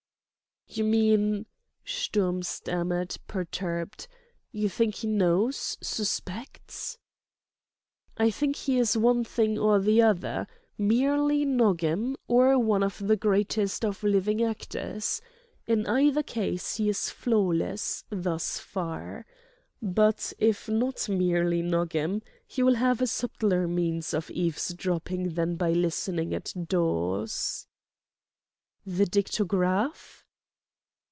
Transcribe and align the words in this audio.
"You 0.73 0.85
mean," 0.85 1.47
Sturm 1.83 2.43
stammered, 2.43 3.17
perturbed, 3.27 4.07
"you 4.53 4.69
think 4.69 4.95
he 4.95 5.07
knows—suspects?" 5.07 6.97
"I 8.15 8.31
think 8.31 8.55
he 8.55 8.77
is 8.79 8.95
one 8.95 9.25
thing 9.25 9.57
or 9.59 9.81
the 9.81 10.01
other: 10.01 10.47
merely 10.77 11.43
Nogam, 11.43 12.15
or 12.29 12.57
one 12.57 12.83
of 12.83 13.05
the 13.05 13.17
greatest 13.17 13.83
of 13.83 14.01
living 14.01 14.41
actors. 14.41 15.21
In 15.67 15.85
either 15.87 16.23
case 16.23 16.77
he 16.77 16.87
is 16.87 17.09
flawless—thus 17.09 18.59
far. 18.59 19.25
But 19.81 20.31
if 20.39 20.69
not 20.69 21.09
merely 21.09 21.61
Nogam, 21.61 22.21
he 22.47 22.63
will 22.63 22.75
have 22.75 23.01
a 23.01 23.07
subtler 23.07 23.67
means 23.67 24.13
of 24.13 24.31
eavesdropping 24.31 25.33
than 25.33 25.57
by 25.57 25.71
listening 25.73 26.33
at 26.33 26.53
doors." 26.69 27.67
"The 28.85 29.03
dictograph?" 29.05 30.19